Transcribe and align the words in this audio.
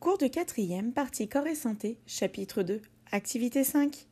Cours 0.00 0.16
de 0.16 0.28
quatrième, 0.28 0.92
partie 0.92 1.28
corps 1.28 1.48
et 1.48 1.56
santé, 1.56 1.98
chapitre 2.06 2.62
2, 2.62 2.80
activité 3.10 3.64
5. 3.64 4.06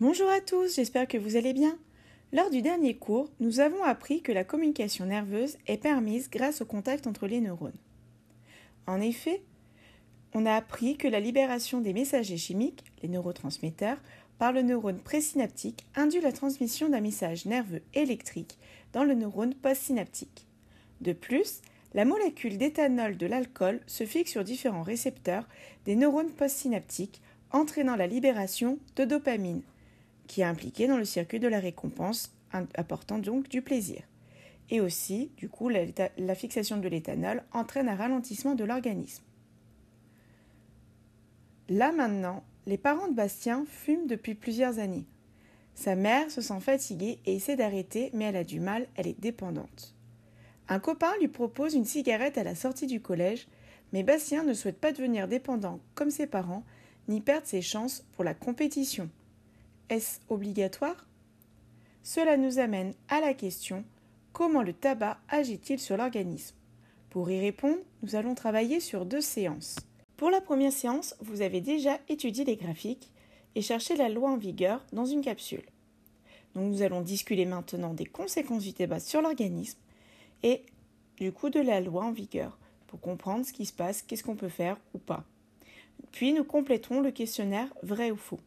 Bonjour 0.00 0.30
à 0.30 0.40
tous, 0.40 0.76
j'espère 0.76 1.06
que 1.06 1.18
vous 1.18 1.36
allez 1.36 1.52
bien. 1.52 1.78
Lors 2.32 2.48
du 2.48 2.62
dernier 2.62 2.96
cours, 2.96 3.28
nous 3.38 3.60
avons 3.60 3.82
appris 3.82 4.22
que 4.22 4.32
la 4.32 4.44
communication 4.44 5.04
nerveuse 5.04 5.58
est 5.66 5.76
permise 5.76 6.30
grâce 6.30 6.62
au 6.62 6.64
contact 6.64 7.06
entre 7.06 7.26
les 7.26 7.42
neurones. 7.42 7.76
En 8.86 8.98
effet, 9.02 9.42
on 10.32 10.46
a 10.46 10.54
appris 10.54 10.96
que 10.96 11.06
la 11.06 11.20
libération 11.20 11.82
des 11.82 11.92
messagers 11.92 12.38
chimiques, 12.38 12.82
les 13.02 13.10
neurotransmetteurs, 13.10 14.00
par 14.38 14.52
le 14.52 14.62
neurone 14.62 14.98
présynaptique 14.98 15.86
induit 15.94 16.20
la 16.20 16.32
transmission 16.32 16.88
d'un 16.88 17.00
message 17.00 17.46
nerveux 17.46 17.82
électrique 17.94 18.58
dans 18.92 19.04
le 19.04 19.14
neurone 19.14 19.54
postsynaptique. 19.54 20.46
De 21.00 21.12
plus, 21.12 21.60
la 21.94 22.04
molécule 22.04 22.58
d'éthanol 22.58 23.16
de 23.16 23.26
l'alcool 23.26 23.80
se 23.86 24.04
fixe 24.04 24.32
sur 24.32 24.44
différents 24.44 24.82
récepteurs 24.82 25.46
des 25.84 25.96
neurones 25.96 26.30
postsynaptiques, 26.30 27.20
entraînant 27.52 27.94
la 27.94 28.08
libération 28.08 28.78
de 28.96 29.04
dopamine, 29.04 29.62
qui 30.26 30.40
est 30.40 30.44
impliquée 30.44 30.88
dans 30.88 30.96
le 30.96 31.04
circuit 31.04 31.38
de 31.38 31.46
la 31.46 31.60
récompense, 31.60 32.32
apportant 32.74 33.18
donc 33.18 33.48
du 33.48 33.62
plaisir. 33.62 34.02
Et 34.70 34.80
aussi, 34.80 35.30
du 35.36 35.48
coup, 35.48 35.68
la, 35.68 36.34
fixation 36.34 36.78
de 36.78 36.88
l'éthanol 36.88 37.42
entraîne 37.52 37.88
un 37.88 37.96
ralentissement 37.96 38.54
de 38.54 38.64
l'organisme. 38.64 39.22
Là 41.68 41.92
maintenant, 41.92 42.42
les 42.66 42.78
parents 42.78 43.08
de 43.08 43.14
Bastien 43.14 43.64
fument 43.66 44.06
depuis 44.06 44.34
plusieurs 44.34 44.78
années. 44.78 45.06
Sa 45.74 45.96
mère 45.96 46.30
se 46.30 46.40
sent 46.40 46.60
fatiguée 46.60 47.18
et 47.26 47.34
essaie 47.34 47.56
d'arrêter, 47.56 48.10
mais 48.14 48.24
elle 48.24 48.36
a 48.36 48.44
du 48.44 48.60
mal, 48.60 48.86
elle 48.96 49.06
est 49.06 49.20
dépendante. 49.20 49.94
Un 50.68 50.78
copain 50.78 51.12
lui 51.20 51.28
propose 51.28 51.74
une 51.74 51.84
cigarette 51.84 52.38
à 52.38 52.44
la 52.44 52.54
sortie 52.54 52.86
du 52.86 53.00
collège, 53.00 53.48
mais 53.92 54.02
Bastien 54.02 54.44
ne 54.44 54.54
souhaite 54.54 54.78
pas 54.78 54.92
devenir 54.92 55.28
dépendant 55.28 55.80
comme 55.94 56.10
ses 56.10 56.26
parents, 56.26 56.64
ni 57.08 57.20
perdre 57.20 57.46
ses 57.46 57.60
chances 57.60 58.04
pour 58.12 58.24
la 58.24 58.34
compétition. 58.34 59.10
Est-ce 59.90 60.20
obligatoire? 60.30 61.06
Cela 62.02 62.36
nous 62.36 62.58
amène 62.58 62.94
à 63.08 63.20
la 63.20 63.34
question 63.34 63.84
comment 64.32 64.62
le 64.62 64.72
tabac 64.72 65.18
agit-il 65.28 65.78
sur 65.78 65.96
l'organisme? 65.96 66.56
Pour 67.10 67.30
y 67.30 67.38
répondre, 67.38 67.80
nous 68.02 68.16
allons 68.16 68.34
travailler 68.34 68.80
sur 68.80 69.04
deux 69.04 69.20
séances. 69.20 69.76
Pour 70.24 70.30
la 70.30 70.40
première 70.40 70.72
séance, 70.72 71.14
vous 71.20 71.42
avez 71.42 71.60
déjà 71.60 72.00
étudié 72.08 72.46
les 72.46 72.56
graphiques 72.56 73.10
et 73.54 73.60
cherché 73.60 73.94
la 73.94 74.08
loi 74.08 74.30
en 74.30 74.38
vigueur 74.38 74.82
dans 74.90 75.04
une 75.04 75.20
capsule. 75.20 75.66
Nous 76.54 76.80
allons 76.80 77.02
discuter 77.02 77.44
maintenant 77.44 77.92
des 77.92 78.06
conséquences 78.06 78.62
du 78.62 78.72
tabac 78.72 79.00
sur 79.00 79.20
l'organisme 79.20 79.78
et 80.42 80.62
du 81.18 81.30
coup 81.30 81.50
de 81.50 81.60
la 81.60 81.82
loi 81.82 82.04
en 82.04 82.10
vigueur 82.10 82.58
pour 82.86 83.02
comprendre 83.02 83.44
ce 83.44 83.52
qui 83.52 83.66
se 83.66 83.74
passe, 83.74 84.00
qu'est-ce 84.00 84.24
qu'on 84.24 84.34
peut 84.34 84.48
faire 84.48 84.78
ou 84.94 84.98
pas. 84.98 85.24
Puis 86.10 86.32
nous 86.32 86.44
compléterons 86.44 87.02
le 87.02 87.10
questionnaire 87.10 87.68
vrai 87.82 88.10
ou 88.10 88.16
faux. 88.16 88.40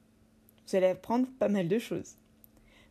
Vous 0.66 0.76
allez 0.76 0.88
apprendre 0.88 1.28
pas 1.38 1.48
mal 1.48 1.68
de 1.68 1.78
choses. 1.78 2.16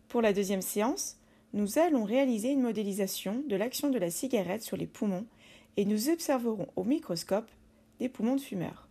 Pour 0.07 0.23
la 0.23 0.33
deuxième 0.33 0.63
séance, 0.63 1.17
nous 1.55 1.81
allons 1.81 2.05
réaliser 2.05 2.53
une 2.53 2.63
modélisation 2.63 3.43
de 3.49 3.57
l'action 3.57 3.91
de 3.91 3.99
la 3.99 4.13
cigarette 4.13 4.63
sur 4.63 4.77
les 4.77 4.87
poumons 4.87 5.27
et 5.77 5.85
nous 5.85 6.09
observerons 6.09 6.69
au 6.77 6.85
microscope 6.85 7.51
des 7.99 8.09
poumons 8.09 8.37
de 8.37 8.41
fumeurs. 8.41 8.89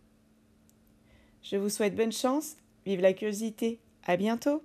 Je 1.42 1.56
vous 1.56 1.68
souhaite 1.68 1.94
bonne 1.94 2.12
chance, 2.12 2.56
vive 2.84 3.00
la 3.00 3.12
curiosité, 3.12 3.78
à 4.04 4.16
bientôt! 4.16 4.62